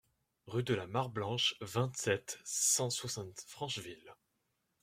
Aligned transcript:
Rue 0.47 0.63
de 0.63 0.73
la 0.73 0.87
Mare 0.87 1.11
Blanche, 1.11 1.53
vingt-sept, 1.61 2.39
cent 2.43 2.89
soixante 2.89 3.45
Francheville 3.47 4.15